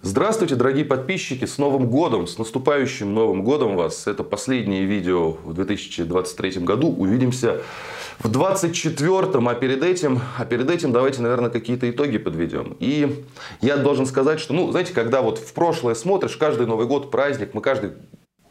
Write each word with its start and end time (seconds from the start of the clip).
Здравствуйте, 0.00 0.54
дорогие 0.54 0.84
подписчики! 0.84 1.44
С 1.44 1.58
Новым 1.58 1.90
годом, 1.90 2.28
с 2.28 2.38
наступающим 2.38 3.12
Новым 3.12 3.42
годом 3.42 3.74
вас! 3.74 4.06
Это 4.06 4.22
последнее 4.22 4.84
видео 4.84 5.32
в 5.32 5.52
2023 5.54 6.60
году. 6.60 6.94
Увидимся 6.96 7.62
в 8.20 8.30
2024, 8.30 9.44
а 9.44 9.54
перед 9.56 9.82
этим, 9.82 10.20
а 10.38 10.44
перед 10.44 10.70
этим 10.70 10.92
давайте, 10.92 11.20
наверное, 11.20 11.50
какие-то 11.50 11.90
итоги 11.90 12.18
подведем. 12.18 12.76
И 12.78 13.24
я 13.60 13.76
должен 13.76 14.06
сказать, 14.06 14.38
что, 14.38 14.54
ну, 14.54 14.70
знаете, 14.70 14.94
когда 14.94 15.20
вот 15.20 15.38
в 15.38 15.52
прошлое 15.52 15.96
смотришь, 15.96 16.36
каждый 16.36 16.68
Новый 16.68 16.86
год 16.86 17.10
праздник, 17.10 17.52
мы 17.52 17.60
каждый 17.60 17.90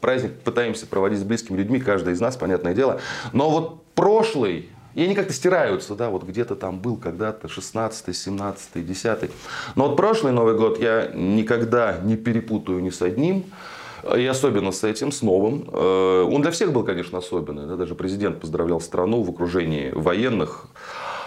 праздник 0.02 0.34
пытаемся 0.42 0.86
проводить 0.86 1.20
с 1.20 1.24
близкими 1.24 1.56
людьми, 1.58 1.80
каждый 1.80 2.12
из 2.12 2.20
нас, 2.20 2.36
понятное 2.36 2.74
дело. 2.74 3.00
Но 3.32 3.50
вот 3.50 3.86
прошлый 3.96 4.68
и 4.98 5.04
они 5.04 5.14
как-то 5.14 5.32
стираются, 5.32 5.94
да, 5.94 6.10
вот 6.10 6.24
где-то 6.24 6.56
там 6.56 6.80
был 6.80 6.98
когда-то 6.98 7.48
16 7.48 8.16
17 8.16 8.84
10 8.84 9.32
Но 9.76 9.90
вот 9.90 9.96
прошлый 9.96 10.34
Новый 10.34 10.58
год 10.58 10.82
я 10.82 11.12
никогда 11.14 12.00
не 12.02 12.18
перепутаю 12.18 12.80
ни 12.82 12.90
с 12.90 13.04
одним. 13.04 13.46
И 14.18 14.26
особенно 14.26 14.72
с 14.72 14.84
этим, 14.84 15.12
с 15.12 15.22
новым. 15.22 15.70
Э, 15.72 16.24
он 16.24 16.42
для 16.42 16.50
всех 16.50 16.74
был, 16.74 16.84
конечно, 16.84 17.20
особенный. 17.20 17.68
Да? 17.68 17.76
Даже 17.76 17.94
президент 17.94 18.42
поздравлял 18.42 18.82
страну 18.82 19.22
в 19.22 19.30
окружении 19.30 19.92
военных. 19.92 20.66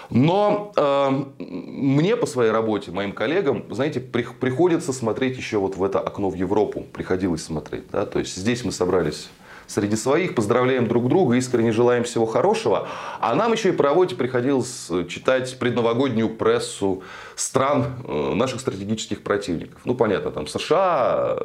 Но 0.09 0.73
э, 0.75 1.09
мне 1.39 2.17
по 2.17 2.25
своей 2.25 2.51
работе, 2.51 2.91
моим 2.91 3.13
коллегам, 3.13 3.63
знаете, 3.69 4.01
при, 4.01 4.23
приходится 4.23 4.91
смотреть 4.91 5.37
еще 5.37 5.59
вот 5.59 5.77
в 5.77 5.83
это 5.85 6.01
окно 6.01 6.29
в 6.29 6.35
Европу. 6.35 6.85
Приходилось 6.91 7.43
смотреть. 7.45 7.85
Да? 7.89 8.05
То 8.05 8.19
есть 8.19 8.35
здесь 8.35 8.65
мы 8.65 8.73
собрались 8.73 9.29
среди 9.67 9.95
своих, 9.95 10.35
поздравляем 10.35 10.87
друг 10.87 11.07
друга, 11.07 11.35
искренне 11.35 11.71
желаем 11.71 12.03
всего 12.03 12.25
хорошего. 12.25 12.87
А 13.19 13.35
нам 13.35 13.51
еще 13.53 13.69
и 13.69 13.71
по 13.71 13.83
работе 13.83 14.15
приходилось 14.15 14.89
читать 15.07 15.57
предновогоднюю 15.59 16.29
прессу 16.29 17.03
стран 17.35 17.85
э, 18.07 18.33
наших 18.33 18.61
стратегических 18.61 19.23
противников. 19.23 19.81
Ну, 19.85 19.95
понятно, 19.95 20.31
там 20.31 20.47
США, 20.47 21.37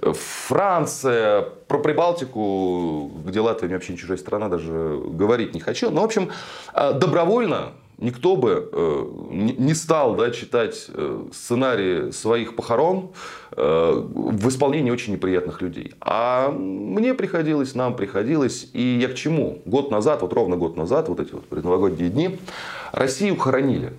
э, 0.00 0.12
Франция, 0.12 1.42
про 1.68 1.78
Прибалтику, 1.78 3.10
где 3.24 3.40
Латвия 3.40 3.68
не 3.68 3.74
вообще 3.74 3.92
не 3.92 3.98
чужая 3.98 4.18
страна, 4.18 4.48
даже 4.48 5.00
говорить 5.06 5.54
не 5.54 5.60
хочу. 5.60 5.90
Но, 5.90 6.02
в 6.02 6.04
общем, 6.04 6.30
э, 6.74 6.92
добровольно 6.92 7.72
никто 7.98 8.36
бы 8.36 8.68
э, 8.72 9.04
не 9.58 9.74
стал 9.74 10.16
да, 10.16 10.30
читать 10.30 10.86
э, 10.88 11.24
сценарии 11.32 12.10
своих 12.10 12.56
похорон 12.56 13.10
э, 13.52 13.92
в 14.04 14.48
исполнении 14.48 14.90
очень 14.90 15.12
неприятных 15.12 15.62
людей. 15.62 15.94
А 16.00 16.50
мне 16.50 17.14
приходилось, 17.14 17.74
нам 17.74 17.96
приходилось, 17.96 18.68
и 18.72 18.98
я 19.00 19.08
к 19.08 19.14
чему? 19.14 19.62
Год 19.64 19.90
назад, 19.90 20.22
вот 20.22 20.32
ровно 20.32 20.56
год 20.56 20.76
назад, 20.76 21.08
вот 21.08 21.20
эти 21.20 21.32
вот 21.32 21.46
предновогодние 21.46 22.10
дни, 22.10 22.38
Россию 22.92 23.36
хоронили. 23.36 23.92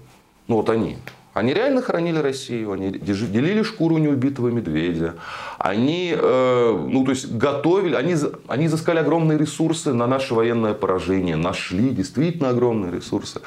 Ну 0.47 0.57
вот 0.57 0.69
они, 0.69 0.97
они 1.35 1.53
реально 1.53 1.81
хоронили 1.81 2.17
Россию, 2.17 2.71
они 2.71 2.91
делили 2.91 3.61
шкуру 3.61 3.97
неубитого 3.97 4.47
медведя, 4.47 5.15
они, 5.57 6.15
э, 6.17 6.85
ну, 6.89 7.03
то 7.03 7.11
есть 7.11 7.29
готовили, 7.35 7.93
они, 7.93 8.15
они 8.47 8.67
изыскали 8.67 8.99
огромные 8.99 9.37
ресурсы 9.37 9.93
на 9.93 10.07
наше 10.07 10.33
военное 10.33 10.73
поражение, 10.73 11.35
нашли 11.35 11.89
действительно 11.89 12.49
огромные 12.51 12.89
ресурсы. 12.89 13.41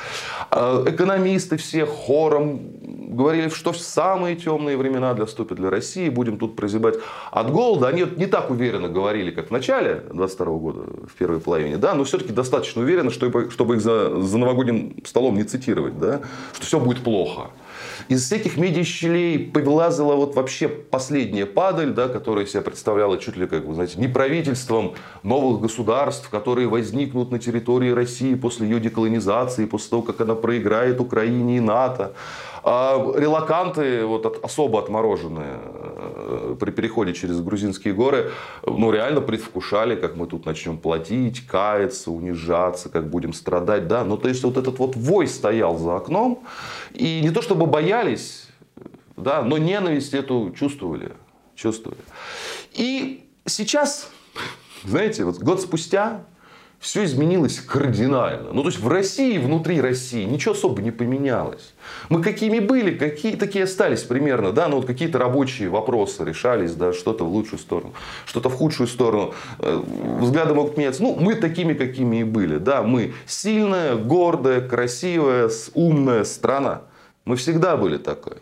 Э, 0.50 0.84
экономисты 0.86 1.56
все 1.56 1.86
хором 1.86 2.60
говорили, 2.82 3.48
что 3.48 3.72
в 3.72 3.78
самые 3.78 4.36
темные 4.36 4.76
времена 4.76 5.14
для 5.14 5.26
ступит 5.26 5.56
для 5.56 5.70
России, 5.70 6.10
будем 6.10 6.36
тут 6.36 6.56
прозябать 6.56 6.96
от 7.30 7.50
голода. 7.50 7.88
Они 7.88 8.04
не 8.16 8.26
так 8.26 8.50
уверенно 8.50 8.90
говорили, 8.90 9.30
как 9.30 9.48
в 9.48 9.50
начале 9.50 10.02
22 10.12 10.46
года, 10.58 10.80
в 11.06 11.14
первой 11.14 11.40
половине, 11.40 11.78
да, 11.78 11.94
но 11.94 12.04
все-таки 12.04 12.34
достаточно 12.34 12.82
уверенно, 12.82 13.10
чтобы, 13.10 13.50
чтобы 13.50 13.76
их 13.76 13.80
за, 13.80 14.20
за 14.20 14.36
новогодним 14.36 14.96
столом 15.06 15.36
не 15.36 15.44
цитировать, 15.44 15.98
да, 15.98 16.20
что 16.52 16.66
все 16.66 16.78
будет 16.78 17.02
плохо. 17.02 17.50
Из 18.08 18.24
всяких 18.24 18.56
медиащелей 18.56 19.38
повылазила 19.38 20.14
вот 20.14 20.34
вообще 20.34 20.68
последняя 20.68 21.46
падаль, 21.46 21.92
да, 21.92 22.08
которая 22.08 22.46
себя 22.46 22.62
представляла 22.62 23.18
чуть 23.18 23.36
ли 23.36 23.46
как, 23.46 23.64
вы 23.64 23.74
знаете, 23.74 23.98
не 23.98 24.08
правительством 24.08 24.94
новых 25.22 25.60
государств, 25.60 26.28
которые 26.28 26.68
возникнут 26.68 27.30
на 27.30 27.38
территории 27.38 27.90
России 27.90 28.34
после 28.34 28.68
ее 28.68 28.80
деколонизации, 28.80 29.66
после 29.66 29.90
того, 29.90 30.02
как 30.02 30.20
она 30.20 30.34
проиграет 30.34 31.00
Украине 31.00 31.58
и 31.58 31.60
НАТО. 31.60 32.14
А 32.64 33.12
релаканты, 33.16 34.04
вот 34.04 34.26
от, 34.26 34.44
особо 34.44 34.80
отмороженные 34.80 35.58
э, 35.62 36.56
при 36.58 36.70
переходе 36.70 37.14
через 37.14 37.40
грузинские 37.40 37.94
горы, 37.94 38.30
ну 38.66 38.90
реально 38.90 39.20
предвкушали, 39.20 39.94
как 39.94 40.16
мы 40.16 40.26
тут 40.26 40.44
начнем 40.44 40.76
платить, 40.76 41.46
каяться, 41.46 42.10
унижаться, 42.10 42.88
как 42.88 43.08
будем 43.08 43.32
страдать. 43.32 43.88
Да? 43.88 44.04
Ну 44.04 44.16
то 44.16 44.28
есть 44.28 44.42
вот 44.44 44.56
этот 44.56 44.78
вот 44.78 44.96
вой 44.96 45.28
стоял 45.28 45.78
за 45.78 45.96
окном. 45.96 46.42
И 46.92 47.20
не 47.22 47.30
то 47.30 47.42
чтобы 47.42 47.66
боялись, 47.68 48.48
да, 49.16 49.42
но 49.42 49.58
ненависть 49.58 50.14
эту 50.14 50.52
чувствовали. 50.56 51.12
чувствовали. 51.54 52.00
И 52.72 53.28
сейчас, 53.46 54.10
знаете, 54.84 55.24
вот 55.24 55.38
год 55.38 55.60
спустя 55.60 56.24
все 56.80 57.04
изменилось 57.04 57.58
кардинально. 57.58 58.52
Ну, 58.52 58.62
то 58.62 58.68
есть 58.68 58.78
в 58.78 58.86
России, 58.86 59.38
внутри 59.38 59.80
России 59.80 60.24
ничего 60.24 60.54
особо 60.54 60.80
не 60.80 60.92
поменялось. 60.92 61.74
Мы 62.08 62.22
какими 62.22 62.60
были, 62.60 62.96
какие 62.96 63.34
такие 63.34 63.64
остались 63.64 64.02
примерно, 64.02 64.52
да, 64.52 64.68
ну 64.68 64.76
вот 64.76 64.86
какие-то 64.86 65.18
рабочие 65.18 65.70
вопросы 65.70 66.24
решались, 66.24 66.74
да, 66.74 66.92
что-то 66.92 67.24
в 67.24 67.32
лучшую 67.32 67.58
сторону, 67.58 67.94
что-то 68.26 68.48
в 68.48 68.54
худшую 68.54 68.86
сторону. 68.86 69.34
Э, 69.58 69.82
взгляды 70.20 70.54
могут 70.54 70.76
меняться. 70.76 71.02
Ну, 71.02 71.16
мы 71.18 71.34
такими, 71.34 71.74
какими 71.74 72.18
и 72.18 72.24
были, 72.24 72.58
да, 72.58 72.82
мы 72.82 73.12
сильная, 73.26 73.96
гордая, 73.96 74.60
красивая, 74.60 75.50
умная 75.74 76.22
страна. 76.22 76.82
Мы 77.28 77.36
всегда 77.36 77.76
были 77.76 77.98
такой. 77.98 78.38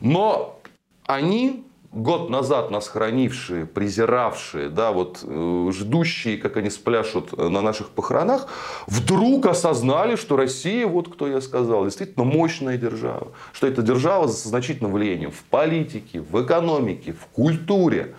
Но 0.00 0.58
они 1.04 1.66
год 1.92 2.30
назад 2.30 2.70
нас 2.70 2.88
хранившие, 2.88 3.66
презиравшие, 3.66 4.70
да, 4.70 4.90
вот, 4.90 5.20
э, 5.22 5.70
ждущие, 5.70 6.38
как 6.38 6.56
они 6.56 6.70
спляшут 6.70 7.36
на 7.36 7.60
наших 7.60 7.90
похоронах, 7.90 8.48
вдруг 8.86 9.44
осознали, 9.44 10.16
что 10.16 10.38
Россия, 10.38 10.86
вот 10.86 11.12
кто 11.12 11.28
я 11.28 11.42
сказал, 11.42 11.84
действительно 11.84 12.24
мощная 12.24 12.78
держава. 12.78 13.32
Что 13.52 13.66
это 13.66 13.82
держава 13.82 14.28
с 14.28 14.44
значительным 14.44 14.92
влиянием 14.92 15.30
в 15.30 15.42
политике, 15.50 16.22
в 16.22 16.42
экономике, 16.42 17.12
в 17.12 17.26
культуре. 17.26 18.14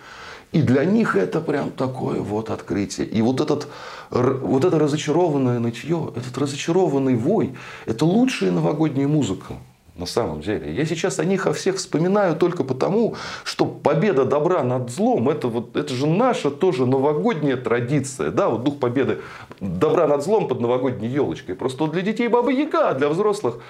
И 0.52 0.62
для 0.62 0.84
них 0.84 1.16
это 1.16 1.40
прям 1.40 1.72
такое 1.72 2.20
вот 2.20 2.50
открытие. 2.50 3.08
И 3.08 3.20
вот, 3.20 3.40
этот, 3.40 3.66
вот 4.10 4.64
это 4.64 4.78
разочарованное 4.78 5.58
нытье, 5.58 6.12
этот 6.14 6.38
разочарованный 6.38 7.16
вой, 7.16 7.56
это 7.86 8.04
лучшая 8.04 8.52
новогодняя 8.52 9.08
музыка 9.08 9.54
на 9.96 10.06
самом 10.06 10.40
деле. 10.40 10.74
Я 10.74 10.84
сейчас 10.86 11.18
о 11.20 11.24
них 11.24 11.46
о 11.46 11.52
всех 11.52 11.76
вспоминаю 11.76 12.36
только 12.36 12.64
потому, 12.64 13.14
что 13.44 13.64
победа 13.64 14.24
добра 14.24 14.64
над 14.64 14.90
злом, 14.90 15.28
это, 15.28 15.48
вот, 15.48 15.76
это 15.76 15.94
же 15.94 16.06
наша 16.06 16.50
тоже 16.50 16.84
новогодняя 16.86 17.56
традиция. 17.56 18.30
Да, 18.30 18.48
вот 18.48 18.64
дух 18.64 18.78
победы 18.80 19.20
добра 19.60 20.08
над 20.08 20.22
злом 20.22 20.48
под 20.48 20.60
новогодней 20.60 21.08
елочкой. 21.08 21.54
Просто 21.54 21.86
для 21.86 22.02
детей 22.02 22.28
Баба 22.28 22.50
Яга, 22.50 22.90
а 22.90 22.94
для 22.94 23.08
взрослых 23.08 23.60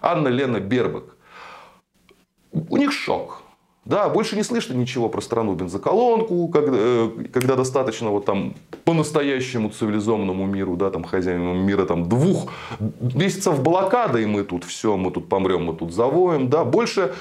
Анна 0.00 0.28
Лена 0.28 0.58
Бербак. 0.58 1.04
У 2.52 2.76
них 2.76 2.92
шок. 2.92 3.42
Да, 3.88 4.10
больше 4.10 4.36
не 4.36 4.42
слышно 4.42 4.74
ничего 4.74 5.08
про 5.08 5.22
страну 5.22 5.54
бензоколонку, 5.54 6.48
когда, 6.48 6.76
э, 6.78 7.10
когда 7.32 7.56
достаточно 7.56 8.10
вот 8.10 8.26
там 8.26 8.54
по-настоящему 8.84 9.70
цивилизованному 9.70 10.44
миру, 10.44 10.76
да, 10.76 10.90
там 10.90 11.04
хозяинам 11.04 11.56
мира 11.64 11.86
там 11.86 12.06
двух 12.06 12.52
месяцев 13.00 13.62
блокады, 13.62 14.24
и 14.24 14.26
мы 14.26 14.44
тут 14.44 14.64
все, 14.64 14.98
мы 14.98 15.10
тут 15.10 15.30
помрем, 15.30 15.64
мы 15.64 15.74
тут 15.74 15.94
завоем, 15.94 16.50
да, 16.50 16.64
больше 16.64 17.14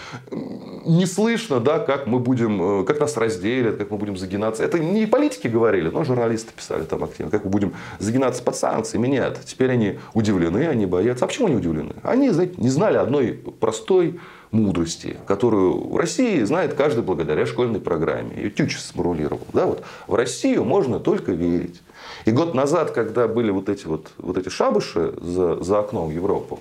не 0.88 1.06
слышно, 1.06 1.60
да, 1.60 1.80
как 1.80 2.08
мы 2.08 2.20
будем, 2.20 2.82
э, 2.82 2.84
как 2.86 3.00
нас 3.00 3.18
разделят, 3.18 3.78
как 3.78 3.92
мы 3.92 3.98
будем 3.98 4.18
загинаться. 4.18 4.64
Это 4.64 4.80
не 4.80 5.06
политики 5.06 5.48
говорили, 5.48 5.90
но 5.90 6.04
журналисты 6.04 6.54
писали 6.54 6.84
там 6.84 7.04
активно, 7.04 7.32
как 7.32 7.46
мы 7.46 7.52
будем 7.52 7.74
загинаться 8.00 8.42
под 8.42 8.56
санкциями. 8.56 9.08
Нет, 9.08 9.40
теперь 9.46 9.72
они 9.72 10.00
удивлены, 10.14 10.68
они 10.68 10.86
боятся. 10.86 11.26
А 11.26 11.28
почему 11.28 11.48
они 11.48 11.58
удивлены? 11.58 11.94
Они, 12.04 12.30
знаете, 12.30 12.56
не 12.58 12.70
знали 12.70 12.98
одной 12.98 13.34
простой 13.60 14.20
мудрости, 14.52 15.18
которую 15.28 15.90
в 15.90 15.98
России 15.98 16.42
знает 16.44 16.74
каждый 16.74 17.04
благодаря 17.04 17.46
школьной 17.46 17.80
программе. 17.80 18.36
Ее 18.36 18.50
Тюч 18.50 18.78
смурулировал. 18.78 19.46
Да, 19.54 19.66
вот. 19.66 19.84
В 20.08 20.16
Россию 20.16 20.64
можно 20.64 21.00
только 21.00 21.34
верить. 21.34 21.82
И 22.26 22.32
год 22.32 22.54
назад, 22.54 22.92
когда 22.92 23.28
были 23.28 23.52
вот 23.52 23.70
эти, 23.70 23.86
вот, 23.86 24.12
вот 24.18 24.38
эти 24.38 24.50
шабыши 24.50 25.14
за, 25.22 25.64
за 25.64 25.80
окном 25.80 26.12
Европу, 26.12 26.60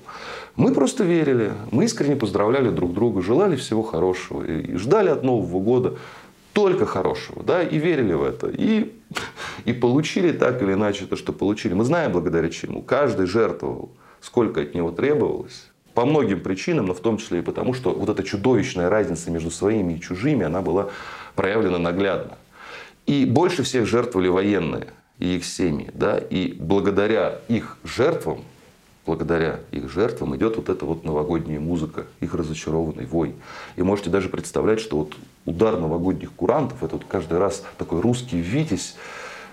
мы 0.55 0.73
просто 0.73 1.05
верили, 1.05 1.53
мы 1.71 1.85
искренне 1.85 2.17
поздравляли 2.17 2.71
друг 2.71 2.95
друга, 2.95 3.21
желали 3.21 3.57
всего 3.57 3.83
хорошего 3.83 4.43
и 4.45 4.77
ждали 4.77 5.11
от 5.11 5.23
Нового 5.23 5.61
года 5.61 5.95
только 6.53 6.87
хорошего, 6.87 7.43
да, 7.43 7.63
и 7.63 7.77
верили 7.77 8.15
в 8.15 8.23
это. 8.23 8.49
И, 8.49 8.95
и 9.67 9.73
получили 9.75 10.33
так 10.33 10.63
или 10.63 10.73
иначе 10.73 11.05
то, 11.05 11.15
что 11.15 11.35
получили. 11.35 11.75
Мы 11.75 11.85
знаем 11.85 12.13
благодаря 12.13 12.49
чему. 12.49 12.81
Каждый 12.81 13.27
жертвовал, 13.27 13.91
сколько 14.23 14.63
от 14.63 14.75
него 14.75 14.91
требовалось. 14.91 15.69
По 15.93 16.07
многим 16.07 16.41
причинам, 16.41 16.87
но 16.87 16.95
в 16.95 17.01
том 17.01 17.19
числе 17.19 17.41
и 17.41 17.43
потому, 17.43 17.75
что 17.75 17.91
вот 17.91 18.09
эта 18.09 18.23
чудовищная 18.23 18.89
разница 18.89 19.31
между 19.31 19.51
своими 19.51 19.95
и 19.95 20.01
чужими, 20.01 20.47
она 20.47 20.63
была 20.63 20.89
проявлена 21.35 21.79
наглядно. 21.79 22.39
И 23.05 23.27
больше 23.27 23.63
всех 23.63 23.87
жертвовали 23.87 24.29
военные 24.29 24.89
и 25.19 25.37
их 25.37 25.45
семьи. 25.45 25.91
Да? 25.95 26.19
И 26.19 26.53
благодаря 26.59 27.41
их 27.49 27.77
жертвам 27.85 28.45
благодаря 29.07 29.61
их 29.71 29.89
жертвам 29.89 30.37
идет 30.37 30.57
вот 30.57 30.69
эта 30.69 30.85
вот 30.85 31.05
новогодняя 31.05 31.61
музыка, 31.61 32.07
их 32.21 32.35
разочарованный 32.35 33.07
вой. 33.07 33.35
И 33.77 33.83
можете 33.83 34.11
даже 34.11 34.29
представлять, 34.29 34.81
что 34.81 34.97
вот 34.99 35.15
удар 35.45 35.79
новогодних 35.79 36.33
курантов, 36.33 36.83
это 36.83 36.97
вот 36.97 37.05
каждый 37.09 37.39
раз 37.39 37.63
такой 37.79 38.01
русский 38.01 38.39
витязь, 38.39 38.97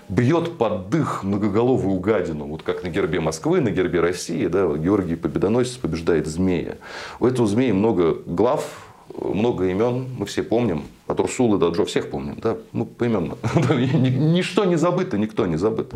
бьет 0.08 0.58
под 0.58 0.90
дых 0.90 1.22
многоголовую 1.22 1.98
гадину, 2.00 2.46
вот 2.46 2.62
как 2.62 2.82
на 2.82 2.88
гербе 2.88 3.20
Москвы, 3.20 3.60
на 3.60 3.70
гербе 3.70 4.00
России, 4.00 4.46
да, 4.48 4.66
Георгий 4.76 5.16
Победоносец 5.16 5.76
побеждает 5.76 6.26
змея. 6.26 6.76
У 7.20 7.26
этого 7.26 7.48
змеи 7.48 7.72
много 7.72 8.16
глав, 8.26 8.93
много 9.20 9.68
имен, 9.68 10.08
мы 10.18 10.26
все 10.26 10.42
помним, 10.42 10.84
от 11.06 11.20
Урсулы 11.20 11.58
до 11.58 11.70
Джо 11.70 11.84
всех 11.84 12.10
помним, 12.10 12.38
да, 12.40 12.56
ну, 12.72 12.84
поименно. 12.84 13.36
Ничто 13.74 14.64
не 14.64 14.76
забыто, 14.76 15.18
никто 15.18 15.46
не 15.46 15.56
забыт. 15.56 15.94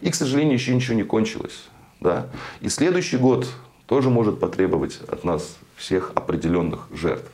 И, 0.00 0.10
к 0.10 0.14
сожалению, 0.14 0.54
еще 0.54 0.74
ничего 0.74 0.94
не 0.94 1.04
кончилось. 1.04 1.68
Да? 2.00 2.26
И 2.60 2.68
следующий 2.68 3.16
год 3.16 3.48
тоже 3.86 4.10
может 4.10 4.40
потребовать 4.40 5.00
от 5.08 5.24
нас 5.24 5.56
всех 5.76 6.12
определенных 6.14 6.88
жертв. 6.92 7.30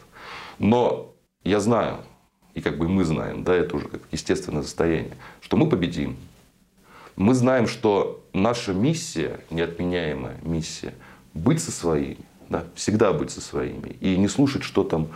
Но 0.59 1.13
я 1.45 1.61
знаю, 1.61 1.99
и 2.55 2.61
как 2.61 2.79
бы 2.79 2.89
мы 2.89 3.05
знаем, 3.05 3.45
да, 3.45 3.55
это 3.55 3.77
уже 3.77 3.89
как 3.89 4.03
естественное 4.13 4.63
состояние, 4.63 5.17
что 5.41 5.57
мы 5.57 5.69
победим. 5.69 6.17
Мы 7.17 7.35
знаем, 7.35 7.67
что 7.67 8.25
наша 8.33 8.73
миссия, 8.73 9.41
неотменяемая 9.51 10.37
миссия, 10.43 10.95
быть 11.35 11.63
со 11.63 11.71
своими, 11.71 12.19
да, 12.53 12.65
всегда 12.75 13.13
быть 13.13 13.31
со 13.31 13.41
своими. 13.41 13.97
И 14.01 14.17
не 14.17 14.29
слушать, 14.29 14.63
что 14.63 14.85
там 14.85 15.09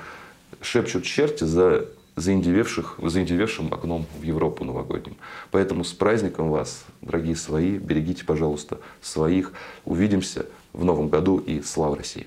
шепчут 0.61 1.05
черти 1.05 1.45
за 1.45 1.89
заиндевевших, 2.17 2.99
заиндевевшим 3.03 3.73
окном 3.73 4.07
в 4.19 4.23
Европу 4.23 4.65
новогодним. 4.65 5.17
Поэтому 5.51 5.85
с 5.85 5.93
праздником 5.93 6.51
вас, 6.51 6.85
дорогие 7.03 7.37
свои, 7.37 7.79
берегите, 7.79 8.25
пожалуйста, 8.25 8.81
своих. 9.01 9.53
Увидимся 9.85 10.47
в 10.73 10.85
новом 10.85 11.09
году 11.09 11.39
и 11.39 11.61
слава 11.61 11.97
России! 11.97 12.27